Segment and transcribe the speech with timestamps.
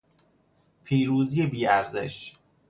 [0.83, 2.33] پیروزی بیارزش